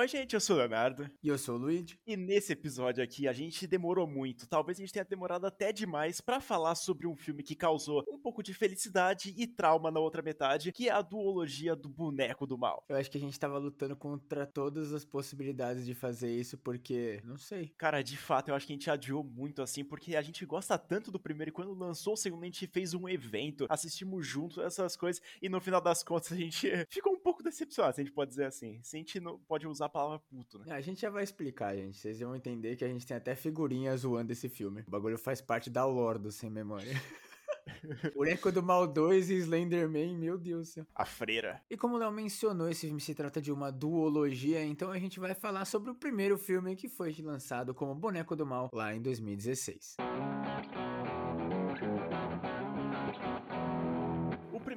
[0.00, 1.10] Oi, gente, eu sou o Leonardo.
[1.22, 2.00] E eu sou o Luigi.
[2.06, 6.22] E nesse episódio aqui a gente demorou muito, talvez a gente tenha demorado até demais
[6.22, 10.22] para falar sobre um filme que causou um pouco de felicidade e trauma na outra
[10.22, 12.82] metade, que é a duologia do boneco do mal.
[12.88, 17.20] Eu acho que a gente tava lutando contra todas as possibilidades de fazer isso porque,
[17.22, 17.70] não sei.
[17.76, 20.78] Cara, de fato, eu acho que a gente adiou muito assim, porque a gente gosta
[20.78, 24.64] tanto do primeiro e quando lançou o segundo a gente fez um evento, assistimos juntos
[24.64, 28.04] essas coisas e no final das contas a gente ficou um pouco decepcionado, se a
[28.04, 28.80] gente pode dizer assim.
[28.82, 30.66] Se a gente não pode usar a palavra puto, né?
[30.72, 31.96] A gente já vai explicar, gente.
[31.98, 34.82] Vocês vão entender que a gente tem até figurinha zoando esse filme.
[34.86, 36.92] O bagulho faz parte da lore do Sem Memória.
[38.14, 40.86] Boneco do Mal 2 e Slenderman, meu Deus do céu.
[40.94, 41.62] A freira.
[41.70, 45.20] E como o Léo mencionou, esse filme se trata de uma duologia, então a gente
[45.20, 49.00] vai falar sobre o primeiro filme que foi lançado como Boneco do Mal lá em
[49.00, 49.96] 2016.
[50.00, 50.39] O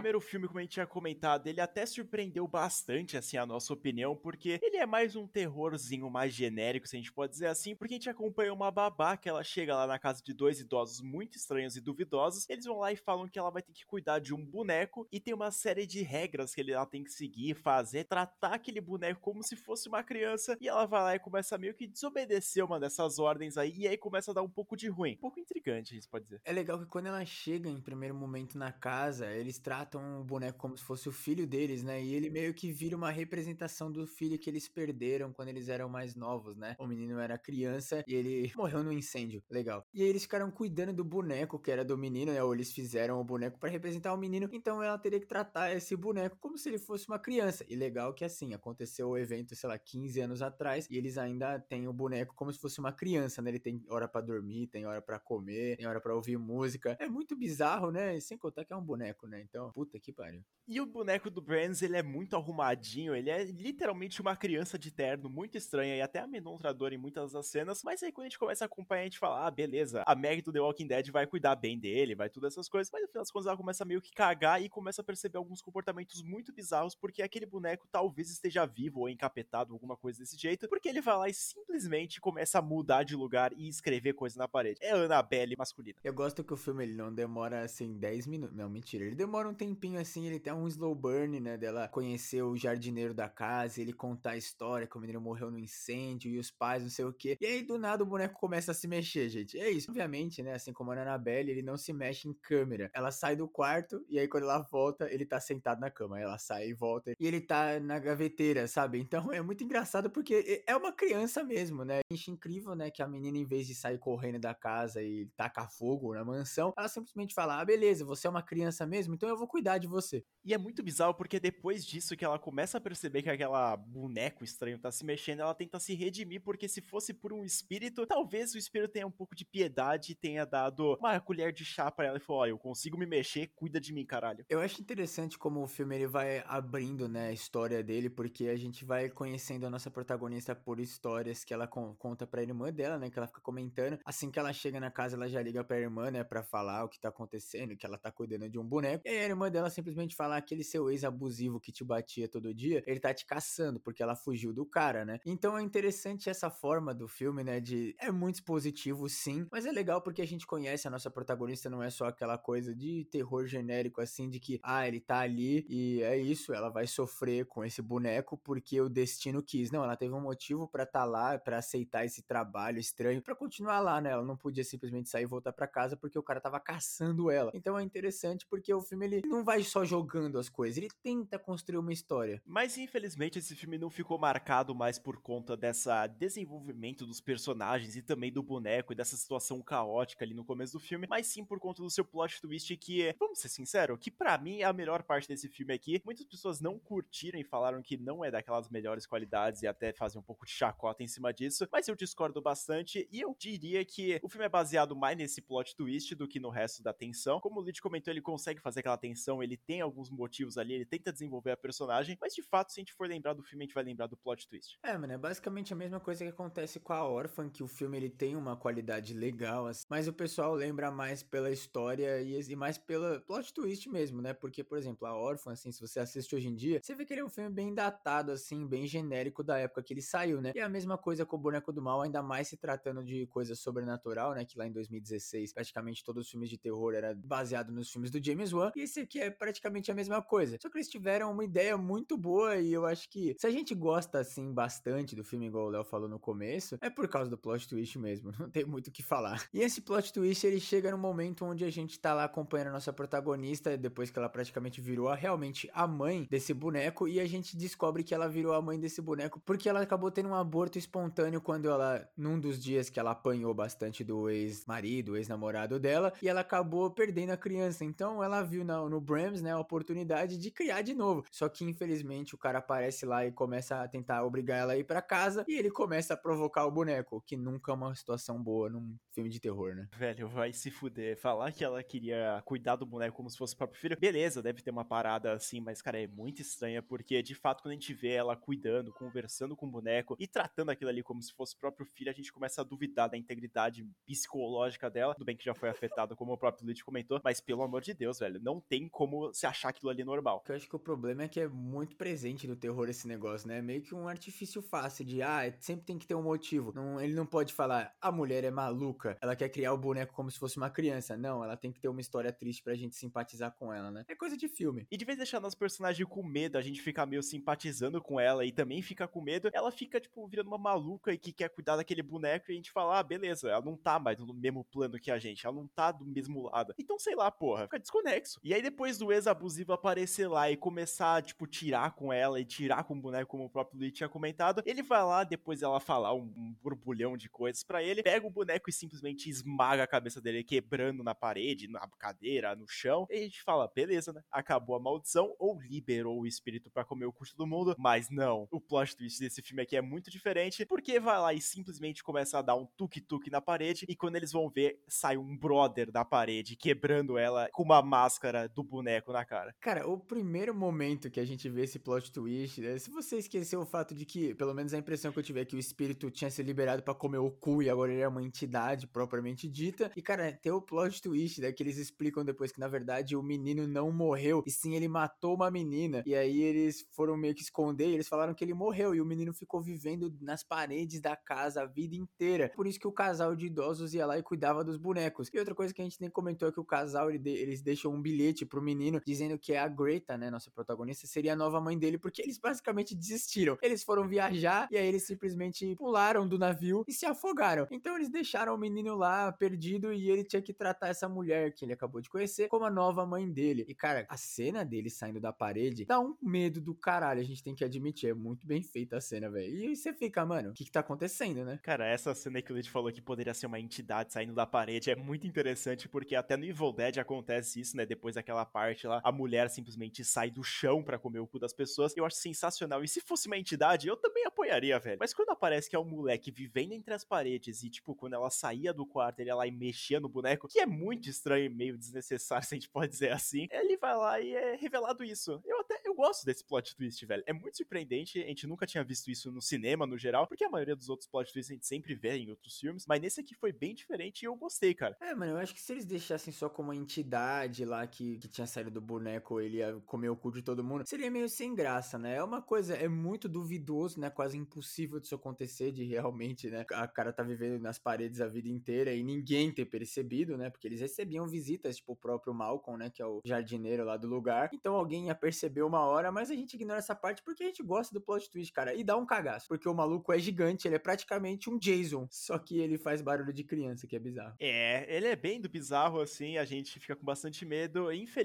[0.04, 4.18] primeiro filme, como a gente tinha comentado, ele até surpreendeu bastante, assim, a nossa opinião,
[4.18, 7.94] porque ele é mais um terrorzinho mais genérico, se a gente pode dizer assim, porque
[7.94, 11.38] a gente acompanha uma babá que ela chega lá na casa de dois idosos muito
[11.38, 14.34] estranhos e duvidosos, eles vão lá e falam que ela vai ter que cuidar de
[14.34, 18.56] um boneco e tem uma série de regras que ela tem que seguir, fazer, tratar
[18.56, 21.88] aquele boneco como se fosse uma criança, e ela vai lá e começa meio que
[21.88, 25.14] desobedecer uma dessas ordens aí, e aí começa a dar um pouco de ruim.
[25.14, 26.42] Um pouco intrigante, a gente pode dizer.
[26.44, 30.58] É legal que quando ela chega em primeiro momento na casa, eles tratam o boneco
[30.58, 32.02] como se fosse o filho deles, né?
[32.02, 35.90] E ele meio que vira uma representação do filho que eles perderam quando eles eram
[35.90, 36.76] mais novos, né?
[36.80, 39.44] O menino era criança e ele morreu no incêndio.
[39.50, 39.86] Legal.
[39.94, 42.44] E aí eles ficaram cuidando do boneco que era do menino, né?
[42.44, 44.50] Ou eles fizeram o boneco para representar o menino.
[44.52, 47.66] Então ela teria que tratar esse boneco como se ele fosse uma criança.
[47.68, 51.60] E legal que assim, aconteceu o evento, sei lá, 15 anos atrás, e eles ainda
[51.60, 53.50] têm o boneco como se fosse uma criança, né?
[53.50, 56.96] Ele tem hora para dormir, tem hora para comer, tem hora para ouvir música.
[57.00, 58.20] É muito bizarro, né?
[58.20, 59.42] Sem contar que é um boneco, né?
[59.42, 60.42] Então, puta que pariu.
[60.66, 64.90] E o boneco do Brands, ele é muito arrumadinho, ele é literalmente uma criança de
[64.90, 68.40] terno, muito estranha e até amedrontadora em muitas das cenas, mas aí quando a gente
[68.40, 71.28] começa a acompanhar, a gente fala, ah, beleza, a Meg do The Walking Dead vai
[71.28, 74.02] cuidar bem dele, vai tudo essas coisas, mas no final das contas ela começa meio
[74.02, 78.66] que cagar e começa a perceber alguns comportamentos muito bizarros, porque aquele boneco talvez esteja
[78.66, 82.62] vivo ou encapetado, alguma coisa desse jeito, porque ele vai lá e simplesmente começa a
[82.62, 84.80] mudar de lugar e escrever coisa na parede.
[84.82, 86.00] É Annabelle masculina.
[86.02, 89.50] Eu gosto que o filme ele não demora assim 10 minutos, não, mentira, ele demora
[89.50, 93.82] um tempinho assim, ele tem um slow burn, né, dela conhecer o jardineiro da casa,
[93.82, 97.14] ele contar a história, como ele morreu no incêndio e os pais, não sei o
[97.14, 97.38] que.
[97.42, 99.58] E aí do nada o boneco começa a se mexer, gente.
[99.60, 102.90] É isso, obviamente, né, assim como a Annabelle, ele não se mexe em câmera.
[102.94, 106.20] Ela sai do quarto e aí quando ela volta, ele tá sentado na cama.
[106.20, 109.00] Ela sai e volta e ele tá na gaveteira, sabe?
[109.00, 112.02] Então é muito engraçado porque é uma criança mesmo, né?
[112.12, 115.70] Acho incrível, né, que a menina em vez de sair correndo da casa e tacar
[115.72, 119.38] fogo na mansão, ela simplesmente fala: "Ah, beleza, você é uma criança mesmo, então eu
[119.38, 120.26] vou cuidar de você".
[120.44, 124.44] E é muito bizarro porque depois disso que ela começa a perceber que aquela boneco
[124.44, 128.54] estranho tá se mexendo, ela tenta se redimir, porque se fosse por um espírito, talvez
[128.54, 132.08] o espírito tenha um pouco de piedade e tenha dado uma colher de chá pra
[132.08, 134.44] ela e falou: Ó, eu consigo me mexer, cuida de mim, caralho.
[134.50, 138.56] Eu acho interessante como o filme ele vai abrindo, né, a história dele, porque a
[138.58, 143.10] gente vai conhecendo a nossa protagonista por histórias que ela conta pra irmã dela, né,
[143.10, 143.98] que ela fica comentando.
[144.06, 146.90] Assim que ela chega na casa, ela já liga pra irmã, né, pra falar o
[146.90, 149.04] que tá acontecendo, que ela tá cuidando de um boneco.
[149.06, 152.54] E aí a irmã dela simplesmente fala aquele seu ex abusivo que te batia todo
[152.54, 155.20] dia, ele tá te caçando, porque ela fugiu do cara, né?
[155.26, 157.60] Então é interessante essa forma do filme, né?
[157.60, 157.96] De.
[158.00, 161.82] É muito expositivo, sim, mas é legal porque a gente conhece a nossa protagonista, não
[161.82, 166.02] é só aquela coisa de terror genérico, assim, de que, ah, ele tá ali e
[166.04, 169.72] é isso, ela vai sofrer com esse boneco porque o destino quis.
[169.72, 173.36] Não, ela teve um motivo para estar tá lá, para aceitar esse trabalho estranho, para
[173.36, 174.12] continuar lá, né?
[174.12, 177.52] Ela não podia simplesmente sair e voltar para casa porque o cara tava caçando ela.
[177.54, 181.40] Então é interessante porque o filme ele não vai só jogando as coisas, ele tenta
[181.40, 182.42] construir uma história.
[182.46, 188.02] Mas infelizmente esse filme não ficou marcado mais por conta dessa desenvolvimento dos personagens e
[188.02, 191.60] também do boneco e dessa situação caótica ali no começo do filme, mas sim por
[191.60, 195.04] conta do seu plot twist que, vamos ser sinceros, que para mim é a melhor
[195.04, 196.02] parte desse filme aqui.
[196.06, 200.20] Muitas pessoas não curtiram e falaram que não é daquelas melhores qualidades e até fazem
[200.20, 204.20] um pouco de chacota em cima disso, mas eu discordo bastante e eu diria que
[204.22, 207.40] o filme é baseado mais nesse plot twist do que no resto da tensão.
[207.40, 210.86] Como o Lid comentou, ele consegue fazer aquela tensão, ele tem alguns motivos ali, ele
[210.86, 213.68] tenta desenvolver a personagem, mas de fato, se a gente for lembrar do filme, a
[213.68, 214.78] gente vai lembrar do plot twist.
[214.84, 217.98] É, mano, é basicamente a mesma coisa que acontece com a Orphan, que o filme
[217.98, 222.56] ele tem uma qualidade legal, assim, mas o pessoal lembra mais pela história e, e
[222.56, 224.34] mais pela plot twist mesmo, né?
[224.34, 227.14] Porque, por exemplo, a Orphan, assim, se você assiste hoje em dia, você vê que
[227.14, 230.52] ele é um filme bem datado, assim, bem genérico da época que ele saiu, né?
[230.56, 233.28] E é a mesma coisa com o Boneco do Mal, ainda mais se tratando de
[233.28, 234.46] coisa sobrenatural, né?
[234.46, 238.24] Que lá em 2016, praticamente todos os filmes de terror era baseado nos filmes do
[238.24, 238.72] James Wan.
[238.76, 240.58] E esse aqui que é praticamente a mesma coisa.
[240.60, 243.76] Só que eles tiveram uma ideia muito boa e eu acho que se a gente
[243.76, 247.38] gosta assim bastante do filme, igual o Léo falou no começo, é por causa do
[247.38, 249.48] plot twist mesmo, não tem muito o que falar.
[249.54, 252.72] E esse plot twist ele chega no momento onde a gente tá lá acompanhando a
[252.72, 257.28] nossa protagonista, depois que ela praticamente virou a, realmente a mãe desse boneco, e a
[257.28, 260.80] gente descobre que ela virou a mãe desse boneco porque ela acabou tendo um aborto
[260.80, 266.28] espontâneo quando ela, num dos dias que ela apanhou bastante do ex-marido, ex-namorado dela, e
[266.28, 267.86] ela acabou perdendo a criança.
[267.86, 271.26] Então ela viu na, no Brams, né, a oportunidade de criar de novo.
[271.32, 274.84] Só que infelizmente o cara aparece lá e começa a tentar obrigar ela a ir
[274.84, 278.70] para casa e ele começa a provocar o boneco, que nunca é uma situação boa
[278.70, 279.88] num filme de terror, né?
[279.96, 281.18] Velho, vai se fuder.
[281.18, 284.62] Falar que ela queria cuidar do boneco como se fosse o próprio filho, beleza, deve
[284.62, 287.94] ter uma parada assim, mas cara, é muito estranha porque de fato quando a gente
[287.94, 291.60] vê ela cuidando, conversando com o boneco e tratando aquilo ali como se fosse o
[291.60, 295.14] próprio filho, a gente começa a duvidar da integridade psicológica dela.
[295.14, 297.94] Tudo bem que já foi afetado, como o próprio Luigi comentou, mas pelo amor de
[297.94, 300.44] Deus, velho, não tem como se achar aquilo ali normal.
[300.48, 303.60] Eu acho que o problema é que é muito presente no terror esse negócio, né?
[303.60, 306.72] Meio que um artifício fácil de, ah, sempre tem que ter um motivo.
[306.76, 310.30] Não, ele não pode falar, a mulher é maluca, ela quer criar o boneco como
[310.30, 311.18] se fosse uma criança.
[311.18, 314.06] Não, ela tem que ter uma história triste pra gente simpatizar com ela, né?
[314.08, 314.88] É coisa de filme.
[314.92, 318.20] E de vez em deixar nosso personagem com medo, a gente fica meio simpatizando com
[318.20, 321.50] ela e também fica com medo, ela fica, tipo, virando uma maluca e que quer
[321.50, 324.64] cuidar daquele boneco e a gente fala, ah, beleza, ela não tá mais no mesmo
[324.64, 326.76] plano que a gente, ela não tá do mesmo lado.
[326.78, 328.40] Então, sei lá, porra, fica desconexo.
[328.44, 332.84] E aí depois do ex-abusivo aparecer lá e começar, tipo, tirar com ela e tirar
[332.84, 336.14] com o boneco, como o próprio Luiz tinha comentado, ele vai lá, depois ela falar
[336.14, 340.20] um, um borbulhão de coisas para ele, pega o boneco e simplesmente esmaga a cabeça
[340.20, 344.22] dele, quebrando na parede, na cadeira, no chão, e a gente fala, beleza, né?
[344.32, 348.48] Acabou a maldição ou liberou o espírito para comer o curso do mundo, mas não.
[348.52, 352.40] O plot twist desse filme aqui é muito diferente, porque vai lá e simplesmente começa
[352.40, 356.04] a dar um tuk-tuk na parede, e quando eles vão ver, sai um brother da
[356.04, 359.54] parede, quebrando ela com uma máscara do boneco na cara.
[359.60, 363.62] Cara, o primeiro momento que a gente vê esse plot twist, né, se você esqueceu
[363.62, 366.10] o fato de que, pelo menos a impressão que eu tive é que o espírito
[366.12, 369.92] tinha se liberado para comer o cu e agora ele é uma entidade propriamente dita.
[369.96, 373.24] E, cara, tem o plot twist, né, que eles explicam depois que, na verdade, o
[373.24, 376.04] menino não morreu, e sim ele matou uma menina.
[376.06, 379.06] E aí eles foram meio que esconder, e eles falaram que ele morreu, e o
[379.06, 382.52] menino ficou vivendo nas paredes da casa a vida inteira.
[382.56, 385.30] Por isso que o casal de idosos ia lá e cuidava dos bonecos.
[385.34, 388.02] E outra coisa que a gente nem comentou é que o casal, eles deixam um
[388.02, 391.76] bilhete pro menino dizendo que é a Greta, né, nossa protagonista, seria a nova mãe
[391.76, 393.58] dele, porque eles basicamente desistiram.
[393.64, 397.66] Eles foram viajar e aí eles simplesmente pularam do navio e se afogaram.
[397.72, 401.66] Então eles deixaram o menino lá perdido e ele tinha que tratar essa mulher que
[401.66, 403.66] ele acabou de conhecer como a nova mãe dele.
[403.68, 407.42] E cara, a cena dele saindo da parede dá um medo do caralho, a gente
[407.42, 409.72] tem que admitir, é muito bem feita a cena, velho.
[409.72, 411.60] E você fica, mano, o que que tá acontecendo, né?
[411.64, 414.92] Cara, essa cena que o Lid falou que poderia ser uma entidade saindo da parede
[414.92, 417.84] é muito interessante porque até no Evil Dead acontece isso, né?
[417.84, 421.54] Depois daquela parte lá, a mulher simplesmente sai do chão para comer o cu das
[421.54, 421.96] pessoas.
[421.96, 422.84] Eu acho sensacional.
[422.84, 424.98] E se fosse uma entidade, eu também apoiaria, velho.
[425.00, 428.30] Mas quando aparece que é um moleque vivendo entre as paredes e, tipo, quando ela
[428.30, 431.50] saía do quarto, ele ia lá e mexia no boneco, que é muito estranho e
[431.50, 435.42] meio desnecessário, se a gente pode dizer assim, ele vai lá e é revelado isso.
[435.46, 437.24] Eu até eu gosto desse plot twist, velho.
[437.26, 438.22] É muito surpreendente.
[438.22, 441.08] A gente nunca tinha visto isso no cinema, no geral, porque a maioria dos outros
[441.08, 442.86] plot twists a gente sempre vê em outros filmes.
[442.88, 444.98] Mas nesse aqui foi bem diferente e eu gostei, cara.
[445.00, 448.28] É, mano, eu acho que se eles deixassem só como uma entidade lá que, que
[448.34, 451.54] tinha saído do boneco, ele ia comer o cu de todo mundo, seria meio sem
[451.54, 452.16] graça, né?
[452.16, 454.10] É uma coisa, é muito duvidoso, né?
[454.10, 456.66] Quase impossível disso acontecer, de realmente, né?
[456.74, 460.50] A cara tá vivendo nas paredes a vida inteira e ninguém ter percebido, né?
[460.50, 462.90] Porque eles recebiam visitas, tipo o próprio Malcolm, né?
[462.90, 464.50] Que é o jardineiro lá do lugar.
[464.52, 467.62] Então alguém ia perceber uma hora, mas a gente ignora essa parte porque a gente
[467.62, 468.74] gosta do plot twist, cara.
[468.74, 469.48] E dá um cagaço.
[469.48, 472.08] Porque o maluco é gigante, ele é praticamente um Jason.
[472.10, 474.36] Só que ele faz barulho de criança, que é bizarro.
[474.40, 477.92] É, ele é bem do bizarro, assim, a gente fica com bastante medo.
[477.92, 478.23] Infelizmente,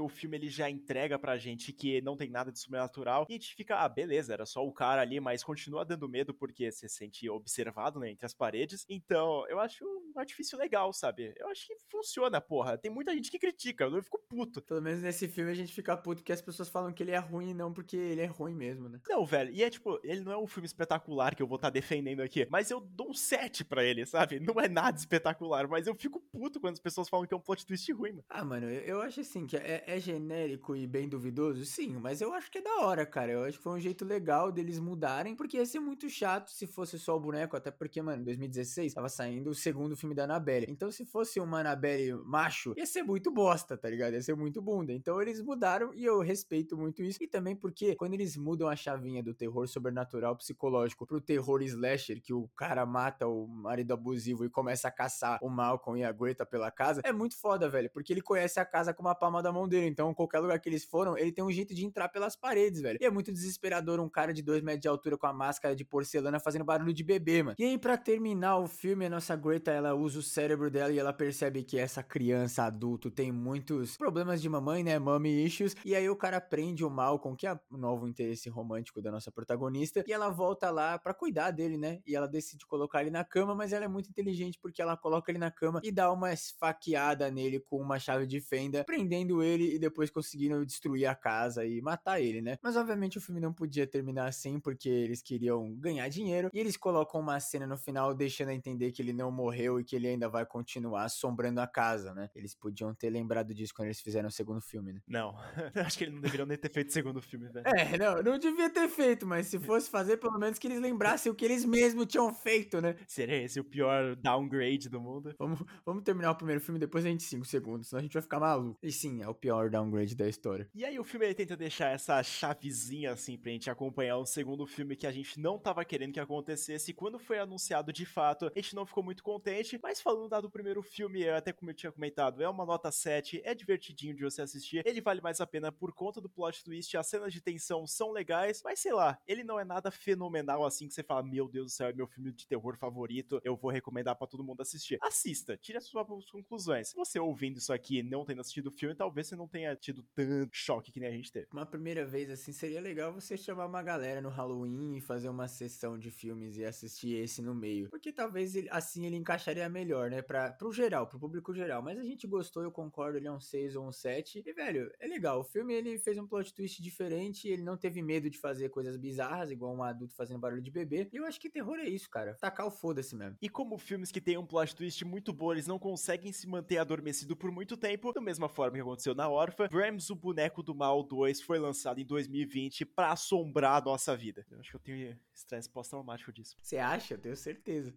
[0.00, 3.26] o filme ele já entrega pra gente que não tem nada de sobrenatural.
[3.28, 6.32] E a gente fica, ah, beleza, era só o cara ali, mas continua dando medo
[6.32, 8.84] porque você se sente observado, né, entre as paredes.
[8.88, 11.34] Então, eu acho um artifício legal, sabe?
[11.36, 12.78] Eu acho que funciona, porra.
[12.78, 14.62] Tem muita gente que critica, eu fico puto.
[14.62, 17.18] Pelo menos nesse filme a gente fica puto porque as pessoas falam que ele é
[17.18, 19.00] ruim, não porque ele é ruim mesmo, né?
[19.08, 21.68] Não, velho, e é tipo, ele não é um filme espetacular que eu vou estar
[21.68, 24.40] tá defendendo aqui, mas eu dou um 7 pra ele, sabe?
[24.40, 27.40] Não é nada espetacular, mas eu fico puto quando as pessoas falam que é um
[27.40, 28.24] plot twist ruim, mano.
[28.28, 32.20] Ah, mano, eu, eu acho assim, que é, é, genérico e bem duvidoso, sim, mas
[32.20, 33.32] eu acho que é da hora, cara.
[33.32, 36.66] Eu acho que foi um jeito legal deles mudarem, porque ia ser muito chato se
[36.66, 40.24] fosse só o boneco, até porque, mano, em 2016 tava saindo o segundo filme da
[40.24, 40.66] Annabelle.
[40.68, 44.14] Então, se fosse uma Annabelle macho, ia ser muito bosta, tá ligado?
[44.14, 44.92] Ia ser muito bunda.
[44.92, 47.18] Então, eles mudaram e eu respeito muito isso.
[47.20, 52.20] E também porque quando eles mudam a chavinha do terror sobrenatural psicológico pro terror slasher,
[52.22, 56.12] que o cara mata o marido abusivo e começa a caçar o Malcolm e a
[56.12, 59.42] Greta pela casa, é muito foda, velho, porque ele conhece a casa com a palma
[59.42, 62.10] da mão dele, então qualquer lugar que eles foram, ele tem um jeito de entrar
[62.10, 62.98] pelas paredes, velho.
[63.00, 65.82] E é muito desesperador um cara de 2 metros de altura com a máscara de
[65.82, 67.56] porcelana fazendo barulho de bebê, mano.
[67.58, 70.98] E aí, pra terminar o filme, a nossa Greta, ela usa o cérebro dela e
[70.98, 75.94] ela percebe que essa criança adulto tem muitos problemas de mamãe, né, mommy issues, e
[75.94, 80.04] aí o cara prende o Malcolm, que é o novo interesse romântico da nossa protagonista,
[80.06, 83.54] e ela volta lá para cuidar dele, né, e ela decide colocar ele na cama,
[83.54, 87.30] mas ela é muito inteligente porque ela coloca ele na cama e dá uma esfaqueada
[87.30, 91.80] nele com uma chave de fenda, prendendo ele e depois conseguindo destruir a casa e
[91.80, 92.58] matar ele, né.
[92.62, 96.76] Mas obviamente o filme não podia terminar assim porque eles queriam ganhar dinheiro e eles
[96.76, 100.08] colocam uma cena no final deixando a entender que ele não morreu e que ele
[100.08, 102.28] ainda vai continuar assombrando a casa, né.
[102.34, 105.00] Eles podiam ter lembrado disso quando eles fizeram o segundo filme, né.
[105.06, 105.36] Não,
[105.86, 107.66] acho que eles não deveriam nem ter feito o segundo filme, velho.
[107.66, 111.30] É, não, não devia ter feito, mas se fosse fazer, pelo menos que eles lembrassem
[111.30, 112.96] o que eles mesmos tinham feito, né.
[113.06, 115.34] Seria esse o pior downgrade do mundo?
[115.38, 118.22] Vamos, vamos terminar o primeiro filme depois a gente 5 segundos, senão a gente vai
[118.22, 118.78] ficar maluco.
[118.82, 120.66] E sim, é o pior downgrade da história.
[120.74, 124.66] E aí o filme ele tenta deixar essa chavezinha assim pra gente acompanhar um segundo
[124.66, 126.90] filme que a gente não tava querendo que acontecesse.
[126.90, 129.78] E quando foi anunciado de fato, a gente não ficou muito contente.
[129.82, 133.42] Mas falando da do primeiro filme, até como eu tinha comentado, é uma nota 7,
[133.44, 134.82] é divertidinho de você assistir.
[134.86, 138.10] Ele vale mais a pena por conta do plot twist, as cenas de tensão são
[138.10, 141.66] legais, mas sei lá, ele não é nada fenomenal assim que você fala, meu Deus
[141.66, 144.98] do céu, é meu filme de terror favorito, eu vou recomendar para todo mundo assistir.
[145.02, 146.88] Assista, tire as suas conclusões.
[146.88, 150.02] Se você ouvindo isso aqui não tendo assistido o filme, talvez você não tenha tido
[150.14, 151.46] tanto choque que nem a gente teve.
[151.52, 155.46] Uma primeira vez assim seria legal você chamar uma galera no Halloween e fazer uma
[155.46, 157.88] sessão de filmes e assistir esse no meio.
[157.90, 160.22] Porque talvez ele, assim ele encaixaria melhor, né?
[160.22, 161.82] Pra, pro geral, pro público geral.
[161.82, 164.42] Mas a gente gostou, eu concordo, ele é um 6 ou um 7.
[164.44, 165.40] E, velho, é legal.
[165.40, 168.96] O filme ele fez um plot twist diferente, ele não teve medo de fazer coisas
[168.96, 171.08] bizarras, igual um adulto fazendo barulho de bebê.
[171.12, 172.34] E eu acho que terror é isso, cara.
[172.34, 173.36] Tacar o foda-se mesmo.
[173.40, 176.78] E como filmes que têm um plot twist muito bom, eles não conseguem se manter
[176.78, 180.74] adormecido por muito tempo, da mesma forma que aconteceu na Orphan, Brams, o Boneco do
[180.74, 184.46] Mal 2 foi lançado em 2020 para assombrar a nossa vida.
[184.50, 186.56] Eu acho que eu tenho estresse pós-traumático disso.
[186.60, 187.14] Você acha?
[187.14, 187.94] Eu tenho certeza.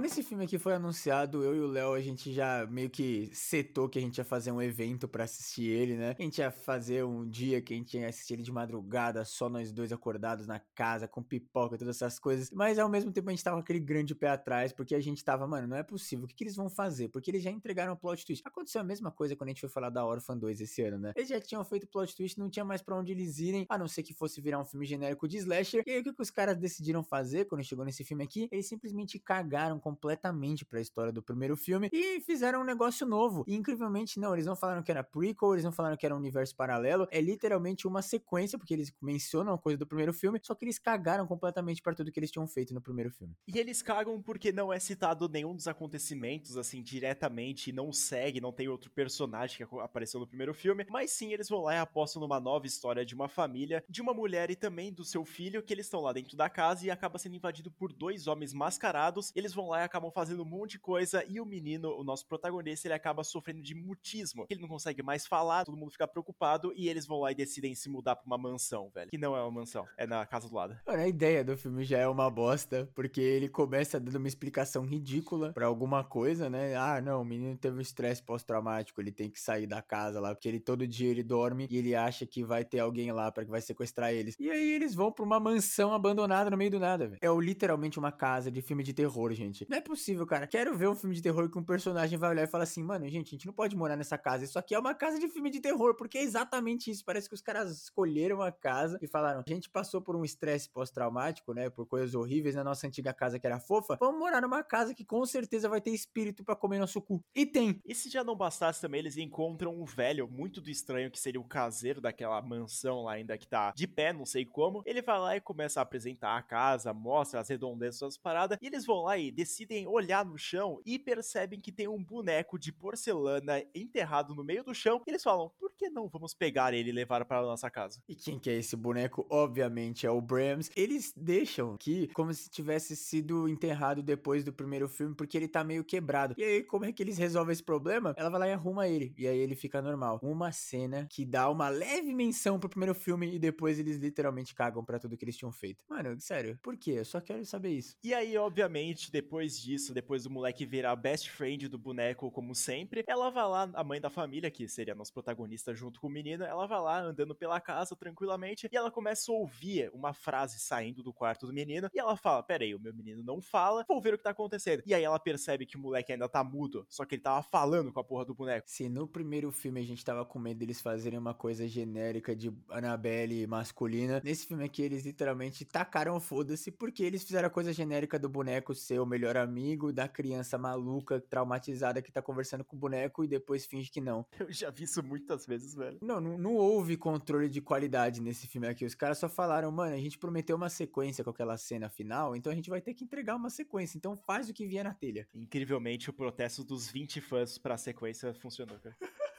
[0.00, 3.28] Quando esse filme aqui foi anunciado, eu e o Léo, a gente já meio que
[3.34, 6.16] setou que a gente ia fazer um evento para assistir ele, né?
[6.18, 9.50] A gente ia fazer um dia que a gente ia assistir ele de madrugada, só
[9.50, 12.50] nós dois acordados na casa, com pipoca, todas essas coisas.
[12.50, 15.22] Mas ao mesmo tempo a gente tava com aquele grande pé atrás, porque a gente
[15.22, 16.24] tava, mano, não é possível.
[16.24, 17.10] O que, que eles vão fazer?
[17.10, 18.42] Porque eles já entregaram o plot twist.
[18.46, 21.12] Aconteceu a mesma coisa quando a gente foi falar da Orphan 2 esse ano, né?
[21.14, 23.86] Eles já tinham feito plot twist, não tinha mais para onde eles irem, a não
[23.86, 25.82] ser que fosse virar um filme genérico de slasher.
[25.86, 28.48] E aí o que, que os caras decidiram fazer quando chegou nesse filme aqui?
[28.50, 33.44] Eles simplesmente cagaram completamente para a história do primeiro filme e fizeram um negócio novo.
[33.46, 36.18] E incrivelmente não, eles não falaram que era prequel, eles não falaram que era um
[36.18, 40.54] universo paralelo, é literalmente uma sequência, porque eles mencionam a coisa do primeiro filme, só
[40.54, 43.34] que eles cagaram completamente para tudo que eles tinham feito no primeiro filme.
[43.48, 48.52] E eles cagam porque não é citado nenhum dos acontecimentos assim diretamente, não segue, não
[48.52, 52.22] tem outro personagem que apareceu no primeiro filme, mas sim eles vão lá e apostam
[52.22, 55.72] numa nova história de uma família, de uma mulher e também do seu filho, que
[55.72, 59.32] eles estão lá dentro da casa e acaba sendo invadido por dois homens mascarados.
[59.34, 62.86] Eles vão lá acabam fazendo um monte de coisa e o menino, o nosso protagonista,
[62.86, 64.46] ele acaba sofrendo de mutismo.
[64.48, 67.74] Ele não consegue mais falar, todo mundo fica preocupado e eles vão lá e decidem
[67.74, 69.10] se mudar pra uma mansão, velho.
[69.10, 70.78] Que não é uma mansão, é na casa do lado.
[70.86, 74.84] Mano, a ideia do filme já é uma bosta, porque ele começa dando uma explicação
[74.84, 76.74] ridícula pra alguma coisa, né?
[76.76, 80.34] Ah, não, o menino teve um estresse pós-traumático, ele tem que sair da casa lá,
[80.34, 83.44] porque ele todo dia ele dorme e ele acha que vai ter alguém lá para
[83.44, 84.36] que vai sequestrar eles.
[84.38, 87.18] E aí eles vão pra uma mansão abandonada no meio do nada, velho.
[87.22, 89.59] É literalmente uma casa de filme de terror, gente.
[89.68, 90.46] Não é possível, cara.
[90.46, 93.08] Quero ver um filme de terror que um personagem vai olhar e fala assim, mano,
[93.08, 94.44] gente, a gente não pode morar nessa casa.
[94.44, 97.04] Isso aqui é uma casa de filme de terror, porque é exatamente isso.
[97.04, 100.68] Parece que os caras escolheram a casa e falaram, a gente passou por um estresse
[100.70, 103.96] pós-traumático, né, por coisas horríveis na nossa antiga casa que era fofa.
[104.00, 107.22] Vamos morar numa casa que com certeza vai ter espírito para comer nosso cu.
[107.34, 107.80] E tem.
[107.84, 111.40] E se já não bastasse também, eles encontram um velho muito do estranho que seria
[111.40, 114.82] o caseiro daquela mansão lá ainda que tá de pé, não sei como.
[114.86, 118.66] Ele vai lá e começa a apresentar a casa, mostra as redondezas das paradas, e
[118.66, 119.49] eles vão lá e decidem
[119.86, 124.74] olhar no chão e percebem que tem um boneco de porcelana enterrado no meio do
[124.74, 125.02] chão.
[125.06, 128.02] Eles falam: por que não vamos pegar ele e levar para nossa casa?
[128.06, 129.26] E quem que é esse boneco?
[129.30, 130.70] Obviamente é o Brams.
[130.76, 135.64] Eles deixam que como se tivesse sido enterrado depois do primeiro filme, porque ele tá
[135.64, 136.34] meio quebrado.
[136.36, 138.14] E aí, como é que eles resolvem esse problema?
[138.18, 139.14] Ela vai lá e arruma ele.
[139.16, 140.20] E aí ele fica normal.
[140.22, 144.84] Uma cena que dá uma leve menção pro primeiro filme e depois eles literalmente cagam
[144.84, 145.82] para tudo que eles tinham feito.
[145.88, 146.92] Mano, sério, por quê?
[146.98, 147.96] Eu só quero saber isso.
[148.04, 153.02] E aí, obviamente, depois disso, depois do moleque virar best friend do boneco, como sempre,
[153.06, 156.06] ela vai lá, a mãe da família, que seria a nossa protagonista protagonista junto com
[156.06, 160.12] o menino, ela vai lá andando pela casa tranquilamente e ela começa a ouvir uma
[160.12, 163.40] frase saindo do quarto do menino e ela fala: Pera aí, o meu menino não
[163.40, 164.82] fala, vou ver o que tá acontecendo.
[164.86, 167.92] E aí ela percebe que o moleque ainda tá mudo, só que ele tava falando
[167.92, 168.68] com a porra do boneco.
[168.68, 172.52] Se no primeiro filme a gente tava com medo deles fazerem uma coisa genérica de
[172.68, 178.18] Annabelle masculina, nesse filme aqui eles literalmente tacaram foda-se porque eles fizeram a coisa genérica
[178.18, 182.78] do boneco ser o melhor amigo da criança maluca, traumatizada que tá conversando com o
[182.78, 184.26] boneco e depois finge que não.
[184.38, 185.98] Eu já vi isso muitas vezes, velho.
[186.02, 188.84] Não, não, não houve controle de qualidade nesse filme aqui.
[188.84, 192.52] Os caras só falaram, mano, a gente prometeu uma sequência com aquela cena final, então
[192.52, 193.96] a gente vai ter que entregar uma sequência.
[193.96, 195.28] Então faz o que vier na telha.
[195.34, 198.96] Incrivelmente, o protesto dos 20 fãs pra sequência funcionou, cara.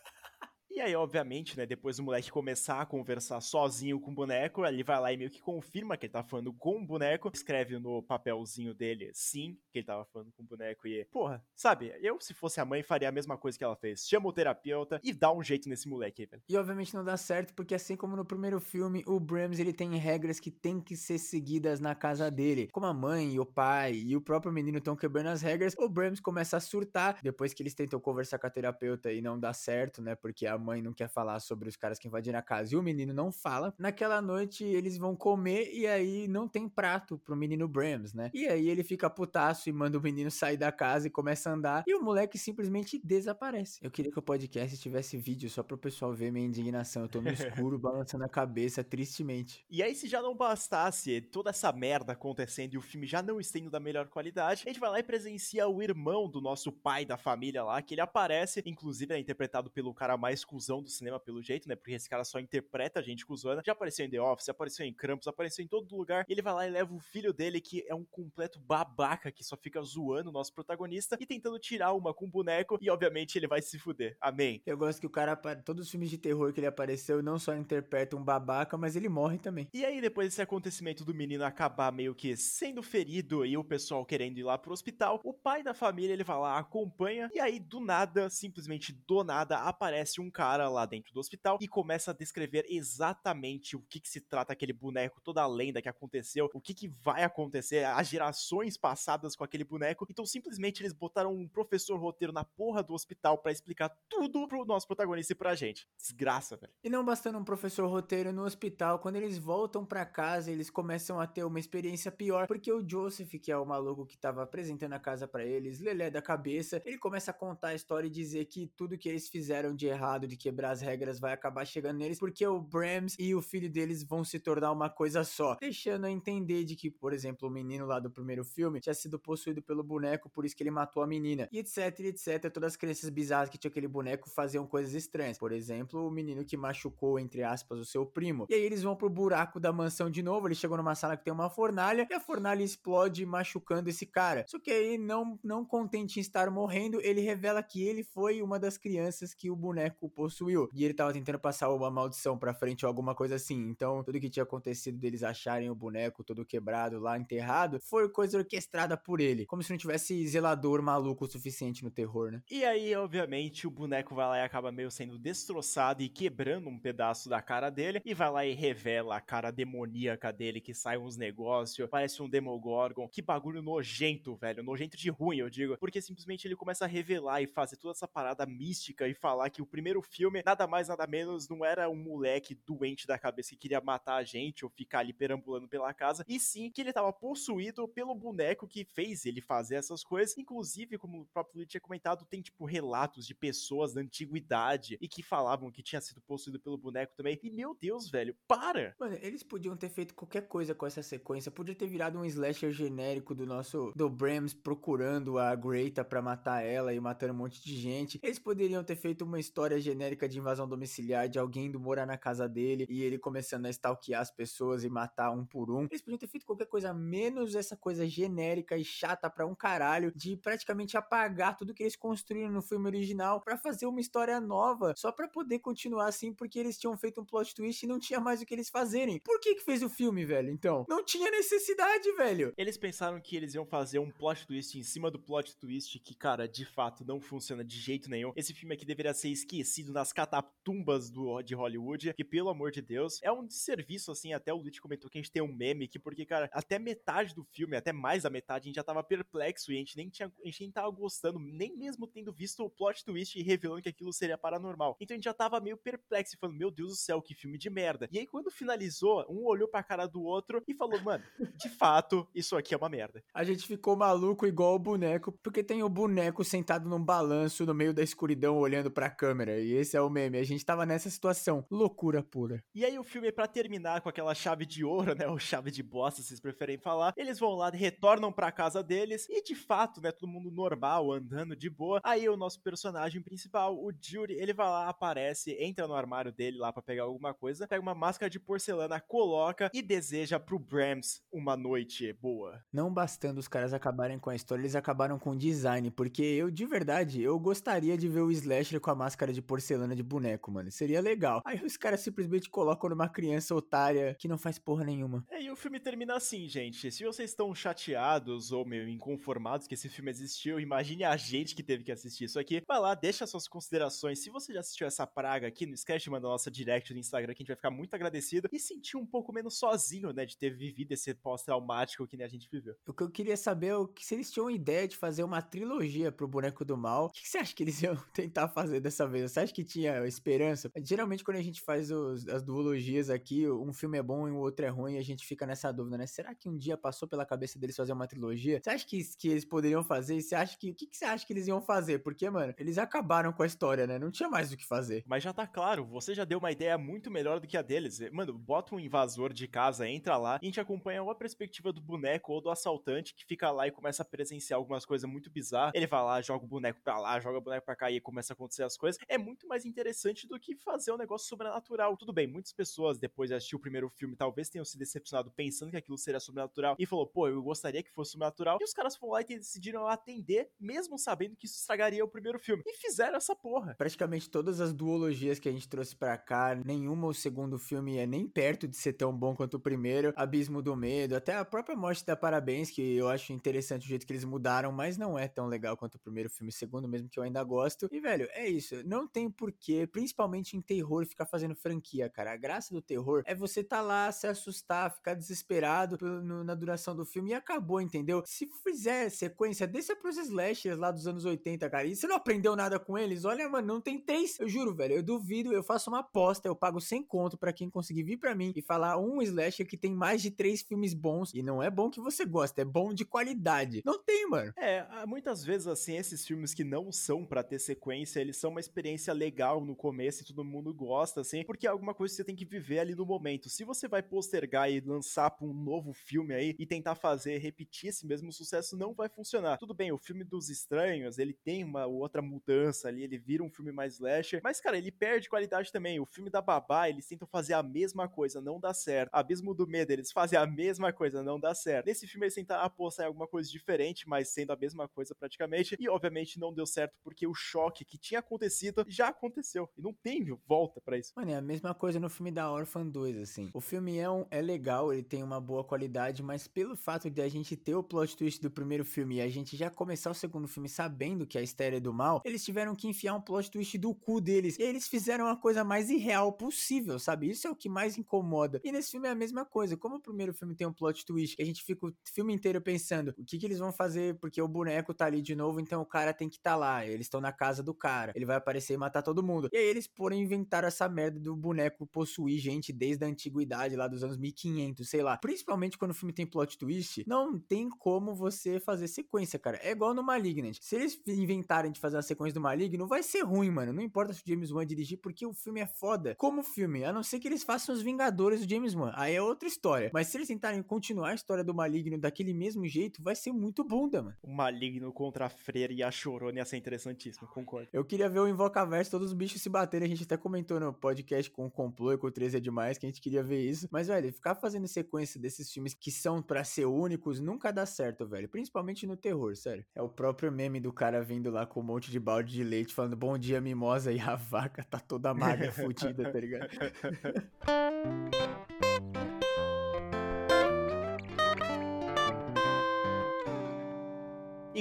[0.82, 4.82] E aí, obviamente, né, depois do moleque começar a conversar sozinho com o boneco, ele
[4.82, 8.02] vai lá e meio que confirma que ele tá falando com o boneco, escreve no
[8.02, 12.34] papelzinho dele sim, que ele tava falando com o boneco e, porra, sabe, eu se
[12.34, 14.08] fosse a mãe faria a mesma coisa que ela fez.
[14.08, 16.42] Chama o terapeuta e dá um jeito nesse moleque aí, velho.
[16.50, 19.96] E obviamente não dá certo, porque assim como no primeiro filme, o Brams ele tem
[19.98, 22.70] regras que tem que ser seguidas na casa dele.
[22.72, 26.20] Como a mãe, o pai e o próprio menino estão quebrando as regras, o Brams
[26.20, 30.02] começa a surtar depois que eles tentam conversar com a terapeuta e não dá certo,
[30.02, 30.16] né?
[30.16, 32.84] Porque a mãe não quer falar sobre os caras que invadiram a casa e o
[32.84, 33.74] menino não fala.
[33.80, 38.30] Naquela noite eles vão comer e aí não tem prato pro menino Brams, né?
[38.32, 41.54] E aí ele fica putaço e manda o menino sair da casa e começa a
[41.54, 43.80] andar e o moleque simplesmente desaparece.
[43.82, 47.04] Eu queria que o podcast tivesse vídeo só pro pessoal ver minha indignação.
[47.04, 49.66] Eu tô no escuro balançando a cabeça tristemente.
[49.70, 53.40] E aí, se já não bastasse toda essa merda acontecendo e o filme já não
[53.40, 57.06] estendo da melhor qualidade, a gente vai lá e presencia o irmão do nosso pai
[57.06, 61.18] da família lá, que ele aparece, inclusive é interpretado pelo cara mais cuzão do cinema,
[61.18, 61.78] pelo jeito, né?
[61.78, 63.62] Porque esse cara só interpreta a gente cuzona.
[63.66, 66.26] Já apareceu em The Office, apareceu em Krampus, apareceu em todo lugar.
[66.28, 69.56] Ele vai lá e leva o filho dele, que é um completo babaca, que só
[69.56, 72.78] fica zoando o nosso protagonista e tentando tirar uma com o boneco.
[72.82, 74.18] E obviamente ele vai se fuder.
[74.20, 74.62] Amém.
[74.66, 77.56] Eu gosto que o cara, todos os filmes de terror que ele apareceu, não só
[77.56, 79.70] interpreta um babaca, mas ele morre também.
[79.74, 84.06] E aí, depois desse acontecimento do menino acabar meio que sendo ferido e o pessoal
[84.06, 87.58] querendo ir lá pro hospital, o pai da família ele vai lá, acompanha, e aí
[87.58, 92.14] do nada, simplesmente do nada, aparece um cara lá dentro do hospital e começa a
[92.14, 96.62] descrever exatamente o que, que se trata aquele boneco, toda a lenda que aconteceu, o
[96.62, 100.06] que, que vai acontecer, as gerações passadas com aquele boneco.
[100.10, 104.66] Então simplesmente eles botaram um professor roteiro na porra do hospital para explicar tudo pro
[104.66, 105.88] nosso protagonista e pra gente.
[105.98, 106.74] Desgraça, velho.
[106.84, 111.20] E não bastando um professor roteiro no hospital, quando eles voltam para casa, eles começam
[111.20, 114.94] a ter uma experiência pior, porque o Joseph, que é o maluco que tava apresentando
[114.94, 118.46] a casa para eles, lelé da cabeça, ele começa a contar a história e dizer
[118.46, 122.18] que tudo que eles fizeram de errado, de quebrar as regras, vai acabar chegando neles,
[122.18, 126.12] porque o Brams e o filho deles vão se tornar uma coisa só, deixando a
[126.12, 129.84] entender de que, por exemplo, o menino lá do primeiro filme tinha sido possuído pelo
[129.84, 132.52] boneco, por isso que ele matou a menina, e etc, etc.
[132.52, 135.38] Todas as crianças bizarras que tinha aquele boneco faziam coisas estranhas.
[135.38, 138.46] Por exemplo, o menino que machucou, entre aspas, o seu primo.
[138.50, 141.24] E aí eles vão pro buraco da mansão de novo, eles chegam numa sala que
[141.24, 144.46] tem uma fornalha, e a fornalha explode machucando esse cara.
[144.48, 148.60] Só que aí, não, não contente em estar morrendo, ele revela que ele foi uma
[148.60, 150.70] das crianças que o boneco possuiu.
[150.74, 153.70] E ele tava tentando passar uma maldição pra frente ou alguma coisa assim.
[153.70, 158.38] Então, tudo que tinha acontecido deles acharem o boneco todo quebrado lá, enterrado, foi coisa
[158.38, 159.48] orquestrada por ele.
[159.48, 162.42] Como se não tivesse zelador maluco o suficiente no terror, né?
[162.52, 166.78] E aí, obviamente, o boneco vai lá e acaba meio sendo destroçado e quebrando um
[166.78, 168.00] pedaço da cara dele.
[168.06, 172.30] E vai lá e revela a cara demoníaca dele, que sai uns negócios, parece um
[172.30, 173.10] Demogorgon.
[173.10, 174.64] Que bagulho nojento, velho.
[174.64, 175.78] Nojento de ruim, eu digo.
[175.78, 179.62] Porque simplesmente ele começa a revelar e fazer toda essa parada mística e falar que
[179.62, 183.58] o primeiro filme, nada mais, nada menos, não era um moleque doente da cabeça que
[183.58, 186.26] queria matar a gente ou ficar ali perambulando pela casa.
[186.28, 190.38] E sim que ele tava possuído pelo boneco que fez ele fazer essas coisas.
[190.38, 195.08] Inclusive, como o próprio Luiz tinha comentado, tem tipo relatos de pessoas da antiguidade e
[195.08, 197.40] que falavam que tinha sido possuído pelo boneco também.
[197.42, 198.96] E meu Deus, velho, para!
[199.00, 201.52] Mano, eles podiam ter feito qualquer coisa com essa sequência.
[201.52, 206.64] Podia ter virado um slasher genérico do nosso do Brams procurando a Greta para matar
[206.64, 208.20] ela e matando um monte de gente.
[208.22, 212.18] Eles poderiam ter feito uma história genérica de invasão domiciliar de alguém indo morar na
[212.18, 215.86] casa dele e ele começando a stalkear as pessoas e matar um por um.
[215.90, 220.12] Eles podiam ter feito qualquer coisa menos essa coisa genérica e chata pra um caralho
[220.16, 224.94] de praticamente apagar tudo que eles construíram no filme original para fazer uma história nova,
[224.96, 228.20] só para poder continuar assim, porque eles tinham feito um plot twist e não tinha
[228.20, 229.20] mais o que eles fazerem.
[229.20, 230.50] Por que que fez o filme, velho?
[230.50, 232.54] Então, não tinha necessidade, velho.
[232.58, 236.16] Eles pensaram que eles iam fazer um plot twist em cima do plot twist que,
[236.16, 238.32] cara, de fato não funciona de jeito nenhum.
[238.36, 242.82] Esse filme aqui deveria ser esquecido nas catatumbas do, de Hollywood, que pelo amor de
[242.82, 245.86] Deus, é um serviço assim, até o Luiz comentou que a gente tem um meme
[245.86, 249.04] aqui, porque, cara, até metade do filme, até mais da metade, a gente já tava
[249.04, 252.64] perplexo e a gente nem tinha, a gente nem tava gostando, nem mesmo tendo visto
[252.64, 254.98] o plot twist e revelando que aquilo seria paranormal.
[255.00, 257.70] Então a gente já tava meio perplexo, falando, meu Deus do céu, que filme de
[257.70, 258.08] merda.
[258.12, 261.24] E aí quando finalizou, um olhou pra cara do outro e falou, mano,
[261.58, 263.24] de fato, isso aqui é uma merda.
[263.34, 267.74] A gente ficou maluco igual o boneco, porque tem o boneco sentado num balanço no
[267.74, 269.60] meio da escuridão olhando pra câmera.
[269.60, 270.38] E esse é o meme.
[270.38, 271.66] A gente tava nessa situação.
[271.70, 272.64] Loucura pura.
[272.74, 275.28] E aí o filme, para terminar com aquela chave de ouro, né?
[275.28, 279.28] Ou chave de bosta, se vocês preferem falar, eles vão lá, retornam pra casa deles.
[279.30, 280.12] E de fato, né?
[280.12, 282.00] Todo mundo normal, andando de boa.
[282.04, 286.58] Aí o nosso personagem principal, o Judy, ele vai lá, aparece, entra no armário dele
[286.58, 291.22] lá para pegar alguma coisa, pega uma máscara de porcelana, coloca e deseja pro Brams
[291.32, 292.64] uma noite boa.
[292.72, 296.52] Não bastando os caras acabarem com a história, eles acabaram com o design, porque eu,
[296.52, 300.52] de verdade, eu gostaria de ver o Slasher com a máscara de porcelana de boneco,
[300.52, 300.72] mano.
[300.72, 301.42] Seria legal.
[301.46, 305.26] Aí os caras simplesmente colocam numa criança otária que não faz porra nenhuma.
[305.30, 306.92] É, e o filme termina assim, gente.
[306.92, 311.64] Se vocês estão chateados ou meio inconformados que esse filme existiu, imagine a gente que
[311.64, 312.62] teve que assistir isso aqui.
[312.68, 314.20] Vai lá, deixa suas considerações.
[314.20, 317.34] Se você já assistiu essa praga aqui, não esquece de mandar nossa direct no Instagram
[317.34, 320.38] que a gente vai ficar muito agradecido e sentir um pouco menos sozinho, né, de
[320.38, 322.76] ter vivido esse pós-traumático que nem a gente viveu.
[322.88, 326.28] O que eu queria saber é se eles tinham ideia de fazer uma trilogia pro
[326.28, 327.06] Boneco do Mal.
[327.06, 329.32] O que você acha que eles iam tentar fazer dessa vez?
[329.32, 330.72] Você acha que tinha esperança?
[330.84, 334.38] Geralmente, quando a gente faz os, as duologias aqui, um filme é bom e o
[334.38, 336.08] outro é ruim, a gente fica nessa dúvida, né?
[336.08, 338.60] Será que um dia passou pela cabeça deles fazer uma trilogia?
[338.62, 340.16] Você acha que, que eles poderiam fazer?
[340.18, 340.72] E você acha que.
[340.72, 342.00] O que, que você acha que eles iam fazer?
[342.00, 344.00] Porque, mano, eles acabaram com a história, né?
[344.00, 345.04] Não tinha mais o que fazer.
[345.06, 348.00] Mas já tá claro, você já deu uma ideia muito melhor do que a deles.
[348.12, 351.72] Mano, bota um invasor de casa, entra lá, e a gente acompanha ou a perspectiva
[351.72, 355.30] do boneco ou do assaltante que fica lá e começa a presenciar algumas coisas muito
[355.30, 355.74] bizarras.
[355.76, 358.34] Ele vai lá, joga o boneco pra lá, joga o boneco pra cá e começa
[358.34, 359.00] a acontecer as coisas.
[359.08, 361.96] É muito mais interessante do que fazer um negócio sobrenatural.
[361.98, 365.72] Tudo bem, muitas pessoas, depois de assistir o primeiro filme, talvez tenham se decepcionado pensando
[365.72, 368.58] que aquilo seria sobrenatural e falou, pô, eu gostaria que fosse sobrenatural.
[368.62, 372.40] E os caras foram lá e decidiram atender, mesmo sabendo que isso estragaria o primeiro
[372.40, 372.64] filme.
[372.66, 373.76] E fizeram essa porra.
[373.76, 378.06] Praticamente todas as duologias que a gente trouxe pra cá, nenhuma o segundo filme é
[378.06, 380.14] nem perto de ser tão bom quanto o primeiro.
[380.16, 384.06] Abismo do Medo, até a própria Morte da Parabéns, que eu acho interessante o jeito
[384.06, 387.18] que eles mudaram, mas não é tão legal quanto o primeiro filme, segundo mesmo que
[387.18, 387.88] eu ainda gosto.
[387.92, 388.76] E, velho, é isso.
[388.86, 392.34] Não tem porquê, principalmente em terror, ficar fazendo franquia, cara.
[392.34, 395.98] A graça do terror é você tá lá, se assustar, ficar desesperado
[396.44, 398.24] na duração do filme e acabou, entendeu?
[398.26, 401.86] Se fizer sequência, desça pros slashers lá dos anos 80, cara.
[401.86, 403.26] E você não aprendeu nada com eles?
[403.26, 404.40] Olha, mano, não tem três.
[404.40, 407.70] Eu juro, velho, eu duvido, eu faço uma aposta, eu pago 100 conto para quem
[407.70, 411.34] conseguir vir para mim e falar um slasher que tem mais de três filmes bons.
[411.34, 413.82] E não é bom que você gosta, é bom de qualidade.
[413.86, 414.54] Não tem, mano.
[414.58, 418.60] É, muitas vezes, assim, esses filmes que não são para ter sequência, eles são uma
[418.60, 422.24] experiência legal no começo e todo mundo gosta, assim, porque é alguma coisa que você
[422.24, 423.50] tem que viver ali no momento.
[423.50, 427.90] Se você vai postergar e lançar pra um novo filme aí e tentar fazer, repetir
[427.90, 429.58] esse mesmo sucesso, não vai funcionar.
[429.58, 433.50] Tudo bem, o filme dos estranhos, ele tem uma outra mudança ali, ele vira um
[433.50, 436.00] filme mais slasher, mas, cara, ele perde qualidade também.
[436.00, 439.12] O filme da Babá, eles tentam fazer a mesma coisa, não dá certo.
[439.14, 441.86] Abismo do Medo, eles fazem a mesma coisa, não dá certo.
[441.86, 445.76] Nesse filme eles tentaram apostar em alguma coisa diferente, mas sendo a mesma coisa praticamente,
[445.80, 449.94] e obviamente não deu certo porque o choque que tinha acontecido já aconteceu, e não
[449.94, 451.12] tem volta para isso.
[451.16, 453.50] Mano, é a mesma coisa no filme da Orphan 2, assim.
[453.54, 457.22] O filme é, um, é legal, ele tem uma boa qualidade, mas pelo fato de
[457.22, 460.14] a gente ter o plot twist do primeiro filme e a gente já começar o
[460.14, 463.50] segundo filme sabendo que a Esther é do mal, eles tiveram que enfiar um plot
[463.50, 464.58] twist do cu deles.
[464.58, 467.30] E eles fizeram a coisa mais irreal possível, sabe?
[467.30, 468.62] Isso é o que mais incomoda.
[468.64, 469.78] E nesse filme é a mesma coisa.
[469.78, 472.62] Como o primeiro filme tem um plot twist, que a gente fica o filme inteiro
[472.62, 475.82] pensando o que, que eles vão fazer, porque o boneco tá ali de novo, então
[475.82, 476.86] o cara tem que estar tá lá.
[476.86, 478.12] Eles estão na casa do cara.
[478.16, 479.50] Ele vai aparecer e matar todo mundo.
[479.52, 483.88] E aí eles, porém, inventaram essa merda do boneco possuir gente desde a antiguidade, lá
[483.88, 485.18] dos anos 1500, sei lá.
[485.18, 489.60] Principalmente quando o filme tem plot twist, não tem como você fazer sequência, cara.
[489.62, 490.58] É igual no Malignant.
[490.60, 493.74] Se eles inventarem de fazer a sequência do Maligno, vai ser ruim, mano.
[493.74, 496.16] Não importa se o James Wan dirigir, porque o filme é foda.
[496.16, 498.92] Como filme, a não ser que eles façam os Vingadores do James Wan.
[498.96, 499.90] Aí é outra história.
[499.94, 503.64] Mas se eles tentarem continuar a história do Maligno daquele mesmo jeito, vai ser muito
[503.64, 504.16] bunda, mano.
[504.22, 507.70] O Maligno contra a Freira e a Chorona ia ser interessantíssimo, concordo.
[507.74, 509.86] Eu queria ver o Invocaverso, todos os bichos se baterem.
[509.86, 512.78] A gente até comentou no podcast com o Complô e com o 13 é demais,
[512.78, 513.68] que a gente queria ver isso.
[513.72, 518.06] Mas, velho, ficar fazendo sequência desses filmes que são para ser únicos nunca dá certo,
[518.06, 518.28] velho.
[518.28, 519.66] Principalmente no terror, sério.
[519.74, 522.74] É o próprio meme do cara vindo lá com um monte de balde de leite
[522.74, 526.50] falando bom dia, mimosa, e a vaca tá toda magra, fodida, tá ligado?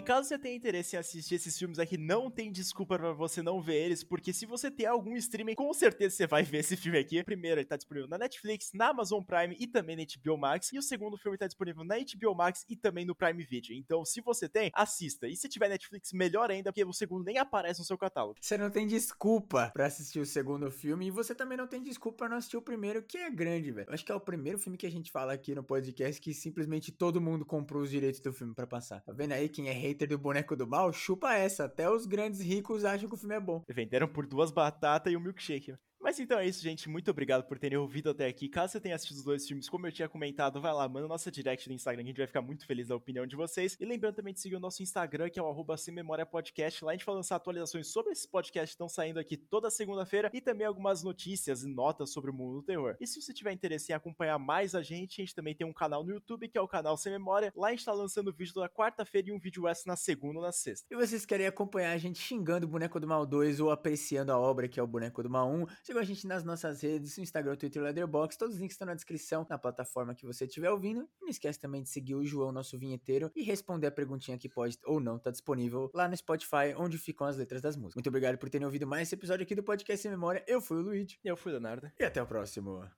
[0.00, 3.42] E caso você tenha interesse em assistir esses filmes aqui, não tem desculpa para você
[3.42, 6.74] não ver eles, porque se você tem algum streaming, com certeza você vai ver esse
[6.74, 7.22] filme aqui.
[7.22, 10.72] Primeiro, ele tá disponível na Netflix, na Amazon Prime e também na HBO Max.
[10.72, 13.76] E o segundo filme tá disponível na HBO Max e também no Prime Video.
[13.76, 15.28] Então, se você tem, assista.
[15.28, 18.38] E se tiver Netflix, melhor ainda, porque o segundo nem aparece no seu catálogo.
[18.40, 22.16] Você não tem desculpa para assistir o segundo filme e você também não tem desculpa
[22.16, 23.92] pra não assistir o primeiro, que é grande, velho.
[23.92, 26.90] Acho que é o primeiro filme que a gente fala aqui no podcast que simplesmente
[26.90, 29.02] todo mundo comprou os direitos do filme para passar.
[29.02, 30.92] Tá vendo aí quem é hater do boneco do mal?
[30.92, 31.64] Chupa essa.
[31.64, 33.62] Até os grandes ricos acham que o filme é bom.
[33.68, 35.74] Venderam por duas batatas e um milkshake.
[36.02, 36.88] Mas então é isso, gente.
[36.88, 38.48] Muito obrigado por terem ouvido até aqui.
[38.48, 41.30] Caso você tenha assistido os dois filmes, como eu tinha comentado, vai lá, manda nossa
[41.30, 43.76] direct no Instagram, que a gente vai ficar muito feliz da opinião de vocês.
[43.78, 46.82] E lembrando também de seguir o nosso Instagram, que é o arroba Sem Memória Podcast.
[46.82, 50.30] Lá a gente vai lançar atualizações sobre esses podcasts que estão saindo aqui toda segunda-feira
[50.32, 52.96] e também algumas notícias e notas sobre o mundo do terror.
[52.98, 55.72] E se você tiver interesse em acompanhar mais a gente, a gente também tem um
[55.72, 57.52] canal no YouTube, que é o canal Sem Memória.
[57.54, 60.44] Lá a gente tá lançando vídeo toda quarta-feira e um vídeo extra na segunda ou
[60.44, 60.86] na sexta.
[60.90, 64.38] E vocês querem acompanhar a gente xingando o Boneco do Mal 2 ou apreciando a
[64.38, 65.66] obra que é o Boneco do Mal 1?
[65.90, 69.44] Siga a gente nas nossas redes, Instagram, Twitter, Leatherbox, todos os links estão na descrição,
[69.50, 71.00] na plataforma que você estiver ouvindo.
[71.20, 74.48] E não esquece também de seguir o João, nosso vinheteiro, e responder a perguntinha que
[74.48, 77.96] pode ou não estar tá disponível lá no Spotify, onde ficam as letras das músicas.
[77.96, 80.44] Muito obrigado por terem ouvido mais esse episódio aqui do Podcast Sem Memória.
[80.46, 81.18] Eu fui o Luigi.
[81.24, 81.90] E eu fui o Leonardo.
[81.98, 82.88] E até o próximo.